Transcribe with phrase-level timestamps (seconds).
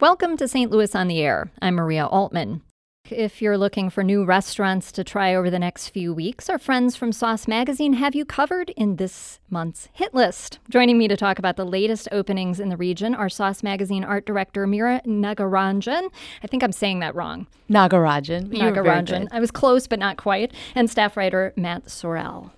[0.00, 0.70] Welcome to St.
[0.70, 1.50] Louis on the Air.
[1.60, 2.62] I'm Maria Altman.
[3.10, 6.94] If you're looking for new restaurants to try over the next few weeks, our friends
[6.94, 10.60] from Sauce Magazine have you covered in this month's hit list.
[10.70, 14.24] Joining me to talk about the latest openings in the region are Sauce Magazine art
[14.24, 16.10] director Mira Nagarajan.
[16.44, 17.48] I think I'm saying that wrong.
[17.68, 18.50] Nagarajan.
[18.50, 19.26] Nagarajan.
[19.32, 20.52] I was close, but not quite.
[20.76, 22.52] And staff writer Matt Sorrell.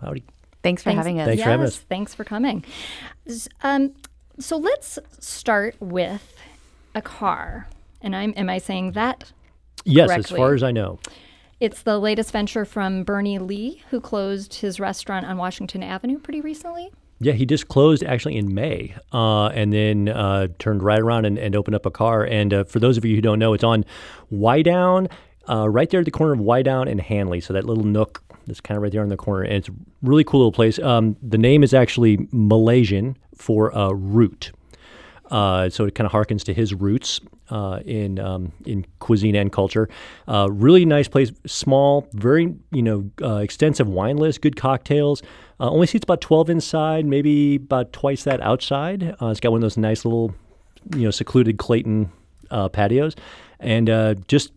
[0.00, 0.22] Howdy.
[0.62, 1.26] Thanks for Thanks- having us.
[1.26, 1.78] Thanks yes, for having us.
[1.78, 2.64] Thanks for coming.
[3.64, 3.94] Um,
[4.38, 6.36] so let's start with
[6.94, 7.66] Akar.
[8.00, 9.32] And I'm am I saying that
[9.84, 10.98] Yes, as far as I know.
[11.60, 16.40] It's the latest venture from Bernie Lee, who closed his restaurant on Washington Avenue pretty
[16.40, 16.90] recently.
[17.20, 21.36] Yeah, he just closed actually in May, uh, and then uh, turned right around and,
[21.36, 22.30] and opened up Akar.
[22.30, 23.84] And uh, for those of you who don't know, it's on
[24.32, 25.10] Wydown,
[25.48, 27.40] uh, right there at the corner of Wydown and Hanley.
[27.40, 29.72] So that little nook that's kind of right there in the corner, and it's a
[30.02, 30.78] really cool little place.
[30.78, 34.52] Um, the name is actually Malaysian for uh, root.
[35.30, 39.52] Uh, so it kind of harkens to his roots uh, in um, in cuisine and
[39.52, 39.88] culture.
[40.26, 45.22] Uh, really nice place, small, very you know uh, extensive wine list, good cocktails.
[45.60, 49.16] Uh, only seats about twelve inside, maybe about twice that outside.
[49.20, 50.34] Uh, it's got one of those nice little
[50.94, 52.10] you know secluded Clayton
[52.72, 53.14] patios,
[53.60, 53.88] and
[54.28, 54.52] just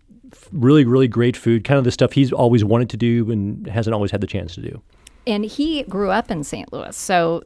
[0.52, 1.64] really really great food.
[1.64, 4.56] Kind of the stuff he's always wanted to do and hasn't always had the chance
[4.56, 4.82] to do.
[5.28, 6.74] And he grew up in St.
[6.74, 6.96] Louis.
[6.98, 7.44] So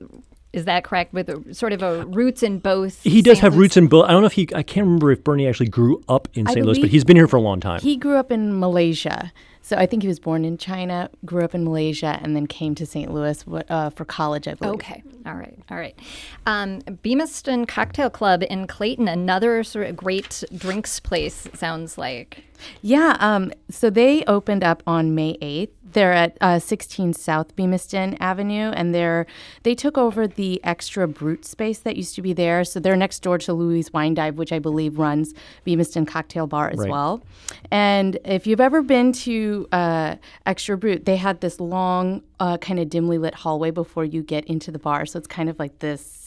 [0.56, 1.14] is that correct?
[1.14, 3.04] With a, sort of a roots in both.
[3.04, 3.42] He does St.
[3.44, 4.06] have Louis- roots in both.
[4.06, 4.48] I don't know if he.
[4.56, 6.66] I can't remember if Bernie actually grew up in I St.
[6.66, 7.82] Louis, but he's been here for a long time.
[7.82, 9.32] He grew up in Malaysia.
[9.62, 12.76] So I think he was born in China, grew up in Malaysia, and then came
[12.76, 13.12] to St.
[13.12, 14.76] Louis uh, for college, I believe.
[14.76, 15.02] Okay.
[15.26, 15.58] All right.
[15.72, 15.98] All right.
[16.46, 22.44] Um, Bemiston Cocktail Club in Clayton, another sort of great drinks place, sounds like.
[22.84, 23.18] Yeah.
[23.20, 25.70] Um, so they opened up on May 8th.
[25.96, 29.26] They're at uh, 16 South Bemiston Avenue, and they're
[29.64, 32.66] they took over the extra brute space that used to be there.
[32.66, 35.34] So they're next door to Louis Wine Dive, which I believe runs
[35.66, 36.90] Bemiston Cocktail Bar as Right.
[36.92, 37.24] well.
[37.72, 40.16] And if you've ever been to uh,
[40.46, 44.44] Extra Brute, they had this long, uh, kind of dimly lit hallway before you get
[44.46, 45.06] into the bar.
[45.06, 46.25] So it's kind of like this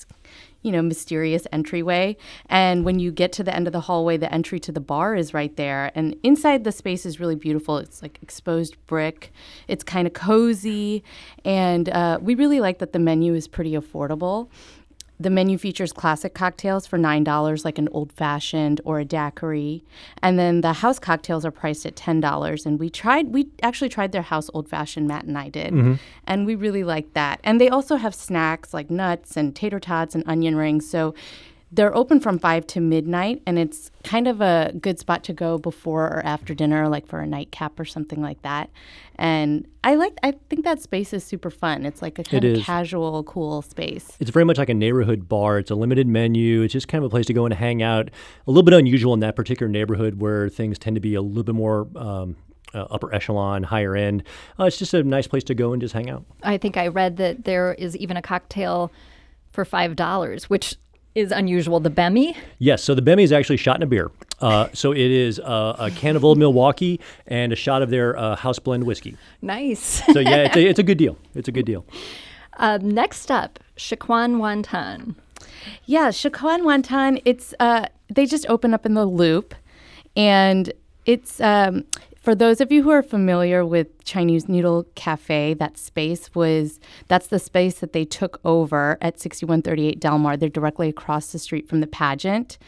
[0.62, 2.16] you know, mysterious entryway.
[2.46, 5.14] And when you get to the end of the hallway, the entry to the bar
[5.14, 5.92] is right there.
[5.94, 7.78] And inside the space is really beautiful.
[7.78, 9.32] It's like exposed brick,
[9.68, 11.04] it's kind of cozy.
[11.44, 14.48] And uh, we really like that the menu is pretty affordable.
[15.20, 19.84] The menu features classic cocktails for $9, like an old fashioned or a daiquiri.
[20.22, 22.66] And then the house cocktails are priced at $10.
[22.66, 25.72] And we tried, we actually tried their house old fashioned, Matt and I did.
[25.72, 25.94] Mm-hmm.
[26.26, 27.40] And we really liked that.
[27.42, 30.88] And they also have snacks like nuts and tater tots and onion rings.
[30.88, 31.14] So
[31.70, 33.42] they're open from 5 to midnight.
[33.46, 37.20] And it's kind of a good spot to go before or after dinner, like for
[37.20, 38.70] a nightcap or something like that.
[39.16, 41.84] And I like, I think that space is super fun.
[41.84, 42.64] It's like a kind It of is.
[42.64, 44.16] casual, cool space.
[44.20, 45.58] It's very much like a neighborhood bar.
[45.58, 46.62] It's a limited menu.
[46.62, 48.08] It's just kind of a place to go and hang out.
[48.46, 51.42] A little bit unusual in that particular neighborhood where things tend to be a little
[51.44, 52.36] bit more um,
[52.74, 54.22] uh, upper echelon, higher end.
[54.58, 56.24] Uh, it's just a nice place to go and just hang out.
[56.42, 58.90] I think I read that there is even a cocktail
[59.52, 60.76] for $5, which
[61.14, 61.80] is unusual.
[61.80, 62.36] The Bemi?
[62.58, 64.10] Yes, so the Bemi is actually shot in a beer.
[64.40, 68.16] Uh, so it is uh, a can of Old Milwaukee and a shot of their
[68.16, 69.16] uh, house blend whiskey.
[69.42, 70.02] Nice.
[70.12, 71.16] So yeah, it's a, it's a good deal.
[71.34, 71.84] It's a good deal.
[72.60, 75.14] Um, next up, Shaquan Wonton.
[75.86, 77.22] Yeah, Shakwan Wonton.
[77.24, 79.54] It's uh, they just open up in the Loop,
[80.16, 80.72] and
[81.06, 81.84] it's um,
[82.28, 85.54] for those of you who are familiar with Chinese Noodle Cafe.
[85.54, 90.36] That space was that's the space that they took over at 6138 Delmar.
[90.36, 92.58] They're directly across the street from the pageant,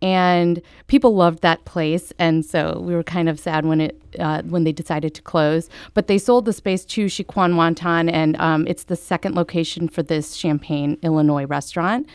[0.00, 2.12] and people loved that place.
[2.20, 5.68] And so we were kind of sad when it uh, when they decided to close.
[5.94, 10.04] But they sold the space to Shiquan Wonton, and um, it's the second location for
[10.04, 12.08] this Champaign, Illinois restaurant.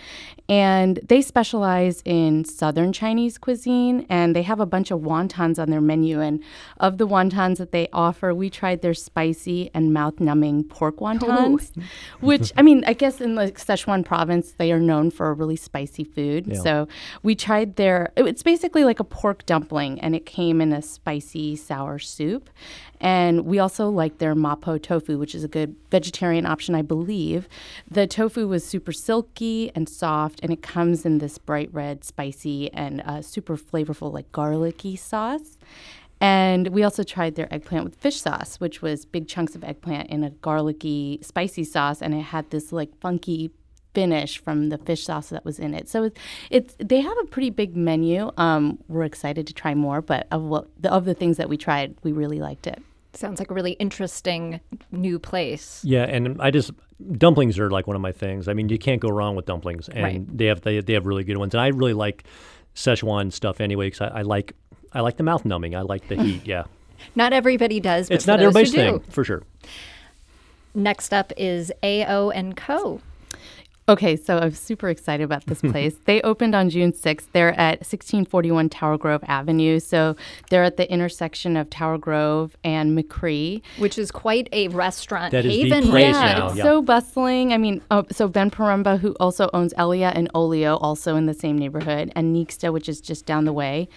[0.50, 5.70] And they specialize in Southern Chinese cuisine, and they have a bunch of wontons on
[5.70, 6.20] their menu.
[6.20, 6.44] And
[6.78, 11.06] of the wontons that they offer, we tried their spicy and mouth-numbing pork oh.
[11.06, 11.72] wontons,
[12.20, 15.56] which I mean, I guess in the Sichuan province, they are known for a really
[15.56, 16.48] spicy food.
[16.48, 16.60] Yeah.
[16.60, 16.88] So
[17.24, 18.12] we tried their.
[18.18, 22.50] It's basically like a pork dumpling, and it came in a spicy sour soup.
[23.04, 27.50] And we also like their mapo tofu, which is a good vegetarian option, I believe.
[27.92, 32.72] The tofu was super silky and soft, and it comes in this bright red, spicy,
[32.72, 35.58] and uh, super flavorful, like garlicky sauce.
[36.22, 40.10] And we also tried their eggplant with fish sauce, which was big chunks of eggplant
[40.10, 43.52] in a garlicky, spicy sauce, and it had this like funky
[43.94, 45.90] finish from the fish sauce that was in it.
[45.90, 46.20] So it's,
[46.50, 48.32] it's they have a pretty big menu.
[48.38, 51.58] Um, we're excited to try more, but of what the, of the things that we
[51.58, 52.82] tried, we really liked it.
[53.14, 54.60] Sounds like a really interesting
[54.92, 55.82] new place.
[55.84, 56.72] Yeah, and I just
[57.18, 58.48] dumplings are like one of my things.
[58.48, 60.38] I mean, you can't go wrong with dumplings, and Right.
[60.38, 61.54] they have they, they have really good ones.
[61.54, 62.24] And I really like
[62.76, 64.56] Szechuan stuff anyway because I, I like
[64.94, 65.76] I like the mouth numbing.
[65.76, 66.42] I like the heat.
[66.46, 66.64] Yeah,
[67.16, 68.08] Not everybody does.
[68.10, 68.78] But it's not everybody's do.
[68.78, 69.44] thing for sure.
[70.76, 73.00] Next up is AO and Co.
[73.90, 75.96] Okay, so I'm super excited about this place.
[76.06, 77.28] they opened on June 6th.
[77.34, 79.80] They're at 1641 Tower Grove Avenue.
[79.80, 80.16] So
[80.50, 83.62] they're at the intersection of Tower Grove and McRee.
[83.80, 85.90] which is quite a restaurant That is the haven.
[85.90, 86.38] place yeah.
[86.38, 86.48] now.
[86.48, 86.64] it's yeah.
[86.64, 87.52] so bustling.
[87.52, 91.34] I mean, oh, so Ben Poremba, who also owns Elaia and Olio, also in the
[91.34, 93.90] same neighborhood, and Nixta, which is just down the way,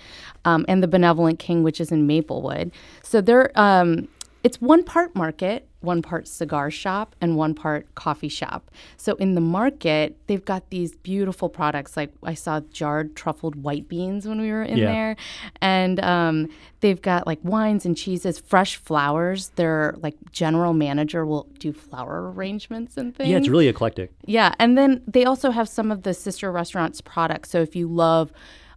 [0.45, 2.73] um, and the Benevolent King, which is in Maplewood.
[3.05, 4.09] So they're um,
[4.47, 8.71] it's one part market, one part cigar shop, and one part coffee shop.
[8.97, 11.97] So in the market, they've got these beautiful products.
[11.97, 14.93] Like I saw jarred truffled white beans when we were in Yeah.
[14.93, 15.17] there,
[15.61, 16.49] and um,
[16.79, 19.49] they've got like wines and cheeses, fresh flowers.
[19.57, 23.29] Their like general manager will do flower arrangements and things.
[23.29, 24.13] Yeah, it's really eclectic.
[24.27, 27.51] Yeah, and then they also have some of the sister restaurants' products.
[27.51, 28.33] So if you love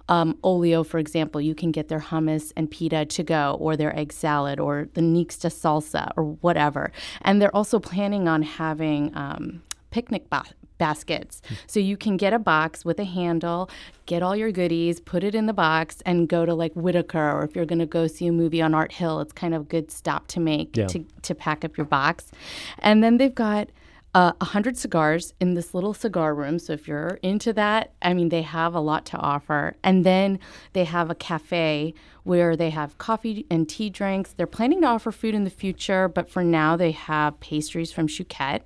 [0.09, 3.97] um, Olio, for example, you can get their hummus and pita to go, or their
[3.97, 6.91] egg salad, or the Nixta salsa, or whatever.
[7.21, 9.61] And they're also planning on having um,
[9.91, 10.44] picnic ba-
[10.79, 11.41] baskets.
[11.67, 13.69] So you can get a box with a handle,
[14.06, 17.44] get all your goodies, put it in the box, and go to like Whitaker, or
[17.44, 19.65] if you're going to go see a movie on Art Hill, it's kind of a
[19.65, 20.88] good stop to make Yeah.
[20.88, 22.31] to, to pack up your box.
[22.79, 23.69] And then they've got
[24.15, 26.57] uh, 100 cigars in this little cigar room.
[26.57, 29.75] So if you're into that, I mean, they have a lot to offer.
[29.83, 30.39] And then
[30.73, 34.33] they have a cafe where they have coffee and tea drinks.
[34.33, 38.07] They're planning to offer food in the future, but for now they have pastries from
[38.07, 38.65] Chouquette.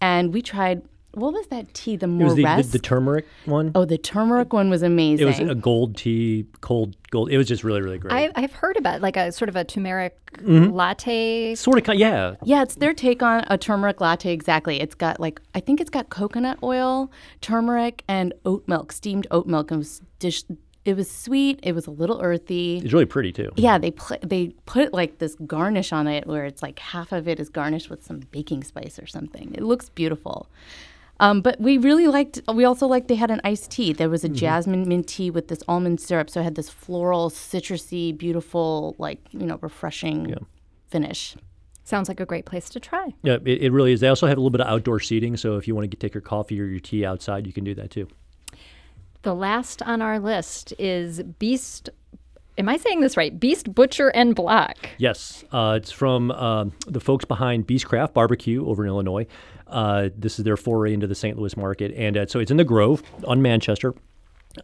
[0.00, 0.82] And we tried,
[1.16, 1.96] what was that tea?
[1.96, 3.72] The It was the, the, the turmeric one.
[3.74, 5.26] oh, the turmeric one was amazing.
[5.26, 7.30] it was a gold tea, cold gold.
[7.30, 8.12] It was just really really great.
[8.12, 10.74] I, I've heard about like a sort of a turmeric Mm-hmm.
[10.74, 11.54] latte.
[11.54, 12.34] sort of, yeah.
[12.44, 14.78] Yeah, it's their take on a turmeric latte exactly.
[14.82, 17.10] It's got like I think it's got coconut oil,
[17.40, 19.72] turmeric, and oat milk, steamed oat milk.
[19.72, 20.44] It was dish.
[20.84, 21.58] It was sweet.
[21.62, 22.78] It was a little earthy.
[22.84, 23.50] It's really pretty too.
[23.56, 27.26] Yeah, they pl- they put like this garnish on it where it's like half of
[27.26, 29.52] it is garnished with some baking spice or something.
[29.54, 30.48] It looks beautiful.
[31.18, 32.40] Um, but we really liked.
[32.52, 33.92] We also liked they had an iced tea.
[33.92, 37.30] There was a jasmine mint tea with this almond syrup, so it had this floral,
[37.30, 40.46] citrusy, beautiful, like you know, refreshing
[40.88, 41.36] finish.
[41.84, 43.14] Sounds like a great place to try.
[43.22, 44.00] Yeah, it, it really is.
[44.00, 46.14] They also have a little bit of outdoor seating, so if you want to take
[46.14, 48.08] your coffee or your tea outside, you can do that too.
[49.22, 51.90] The last on our list is Beast.
[52.58, 53.38] Am I saying this right?
[53.38, 54.76] Beast Butcher and Block.
[54.98, 59.26] Yes, uh, it's from um the folks behind Beastcraft Barbecue over in Illinois.
[59.66, 61.36] Uh, this is their foray into the St.
[61.38, 63.94] Louis market, and uh, so it's in the Grove on Manchester.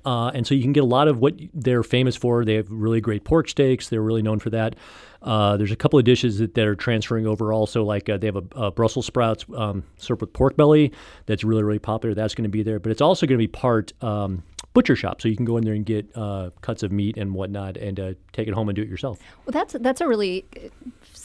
[0.04, 2.44] Uh, and so you can get a lot of what they're famous for.
[2.44, 3.88] They have really great pork steaks.
[3.88, 4.74] They're really known for that.
[5.20, 8.26] Uh, there's a couple of dishes that, that are transferring over also, like uh, they
[8.26, 10.92] have a, a Brussels sprouts um, served with pork belly
[11.26, 12.14] that's really, really popular.
[12.14, 12.80] That's going to be there.
[12.80, 14.42] But it's also going to be part um,
[14.74, 15.20] butcher shop.
[15.20, 18.00] So you can go in there and get uh, cuts of meat and whatnot and
[18.00, 19.18] uh, take it home and do it yourself.
[19.44, 20.44] Well, that's that's a really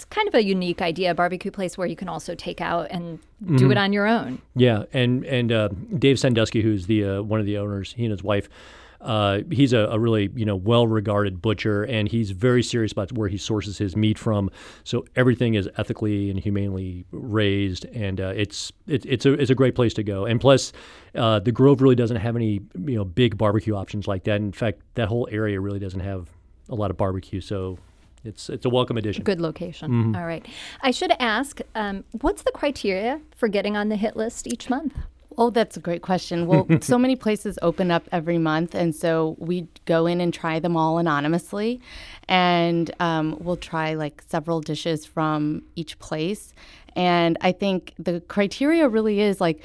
[0.10, 3.20] kind of a unique idea, a barbecue place where you can also take out and
[3.44, 3.58] Mm-hmm.
[3.58, 4.42] do it on your own.
[4.56, 8.10] Yeah, and and uh, Dave Sandusky, who's the uh, one of the owners, he and
[8.10, 8.50] his wife,
[9.02, 13.28] uh, he's a, a really you know well-regarded butcher, and he's very serious about where
[13.28, 14.50] he sources his meat from.
[14.84, 19.56] So everything is ethically and humanely raised, and uh, it's it, it's a it's a
[19.56, 20.26] great place to go.
[20.26, 20.74] And plus,
[21.16, 24.38] uh, the Grove really doesn't have any you know big barbecue options like that.
[24.38, 26.30] In fact, that whole area really doesn't have
[26.70, 27.78] a lot of barbecue, so
[28.24, 29.24] it's it's a welcome addition.
[29.24, 29.92] Good location.
[29.92, 30.16] Mm-hmm.
[30.16, 30.46] All right.
[30.82, 34.98] I should ask, um, what's the criteria for getting on the hit list each month?
[35.40, 36.48] Oh, that's a great question.
[36.48, 40.60] Well, so many places open up every month, and so we go in and try
[40.60, 41.80] them all anonymously,
[42.28, 46.54] and um, we'll try like several dishes from each place.
[46.96, 49.62] And I think the criteria really is like,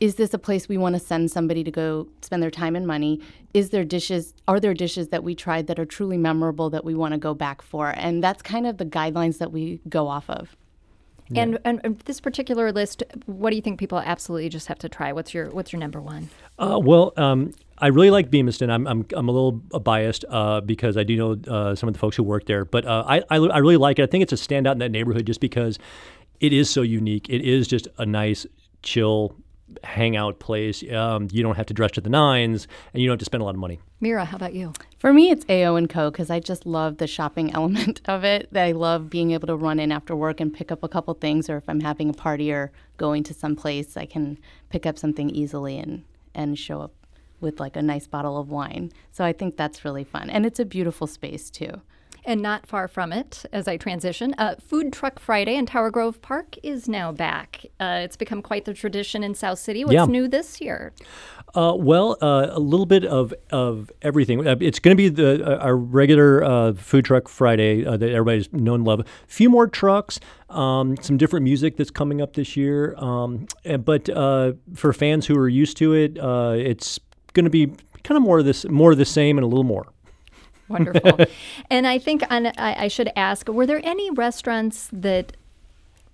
[0.00, 2.86] is this a place we want to send somebody to go spend their time and
[2.86, 3.20] money?
[3.52, 4.32] Is there dishes?
[4.48, 7.34] Are there dishes that we tried that are truly memorable that we want to go
[7.34, 7.90] back for?
[7.90, 10.56] And that's kind of the guidelines that we go off of.
[11.36, 14.88] And, and and this particular list, what do you think people absolutely just have to
[14.88, 15.12] try?
[15.12, 16.28] What's your what's your number one?
[16.58, 18.70] Uh, well, um, I really like Bemiston.
[18.70, 21.98] I'm, I'm, I'm a little biased uh, because I do know uh, some of the
[21.98, 24.04] folks who work there, but uh, I, I, I really like it.
[24.04, 25.78] I think it's a standout in that neighborhood just because
[26.38, 27.28] it is so unique.
[27.28, 28.46] It is just a nice,
[28.82, 29.34] chill
[29.84, 30.82] hangout place.
[30.90, 33.42] Um, you don't have to dress to the nines, and you don't have to spend
[33.42, 33.80] a lot of money.
[34.00, 34.72] Mira, how about you?
[34.98, 36.10] For me, it's AO and Co.
[36.10, 38.48] because I just love the shopping element of it.
[38.52, 41.14] That I love being able to run in after work and pick up a couple
[41.14, 44.38] things, or if I'm having a party or going to some place, I can
[44.70, 46.94] pick up something easily and and show up
[47.40, 48.90] with like a nice bottle of wine.
[49.10, 51.82] So I think that's really fun, and it's a beautiful space too.
[52.24, 56.22] And not far from it, as I transition, uh, Food Truck Friday in Tower Grove
[56.22, 57.66] Park is now back.
[57.80, 59.84] Uh, it's become quite the tradition in South City.
[59.84, 60.04] What's Yeah.
[60.04, 60.92] new this year?
[61.54, 64.46] Uh, well, uh, a little bit of of everything.
[64.46, 68.10] Uh, it's going to be the uh, our regular uh, food truck Friday uh, that
[68.10, 69.00] everybody's known and love.
[69.00, 72.94] A few more trucks, um, some different music that's coming up this year.
[72.98, 77.00] Um, and- but uh, for fans who are used to it, uh, it's
[77.32, 77.66] going to be
[78.04, 79.86] kind of more of this, more of the same, and a little more.
[80.68, 81.18] Wonderful.
[81.70, 85.36] and I think on, I, I should ask were there any restaurants that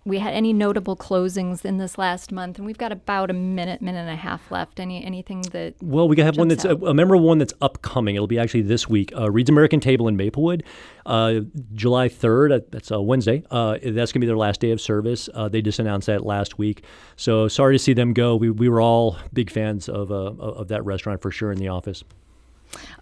[0.05, 2.57] we had any notable closings in this last month?
[2.57, 4.81] And we've got about a minute, minute and a half left.
[4.81, 5.75] Any Anything that.
[5.83, 8.14] Well, we have one that's a, a memorable one that's upcoming.
[8.14, 9.12] It'll be actually this week.
[9.14, 10.64] Uh, Reed's American Table in Maplewood,
[11.05, 11.40] uh,
[11.75, 12.57] July 3rd.
[12.57, 13.45] uh, That's a Wednesday.
[13.50, 15.28] Uh, that's going to be their last day of service.
[15.35, 16.85] Uh, they just announced that last week.
[17.17, 18.35] So sorry to see them go.
[18.35, 21.69] We, we were all big fans of, uh, of that restaurant for sure in the
[21.69, 22.02] office.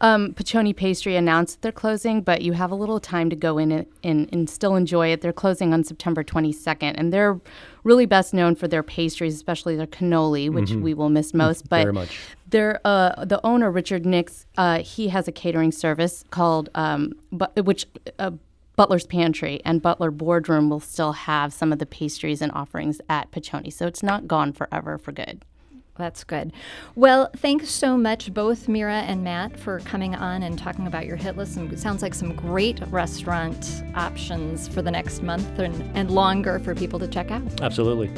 [0.00, 3.58] Um, Piccione Pastry announced that they're closing, but you have a little time to go
[3.58, 5.20] in and, and still enjoy it.
[5.20, 7.40] They're closing on September 22nd, and they're
[7.84, 11.68] really best known for their pastries, especially their cannoli, which we will miss most.
[11.68, 11.82] But Mm-hmm.
[11.82, 12.18] Very much.
[12.48, 17.64] their uh, the owner Richard Nix, uh, he has a catering service called um, but
[17.64, 17.86] which.
[18.18, 18.32] Uh,
[18.76, 23.30] Butler's Pantry and Butler Boardroom will still have some of the pastries and offerings at
[23.30, 25.46] Piccione, so it's not gone forever for good.
[25.98, 26.52] That's good.
[26.94, 31.16] Well, thanks so much, both Mira and Matt, for coming on and talking about your
[31.16, 31.56] hit list.
[31.56, 36.58] And it sounds like some great restaurant options for the next month and, and longer
[36.58, 37.42] for people to check out.
[37.60, 38.08] Absolutely.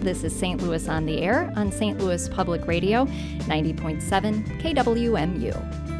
[0.00, 0.62] This is St.
[0.62, 1.98] Louis on the Air on St.
[1.98, 5.99] Louis Public Radio, 90.7 KWMU.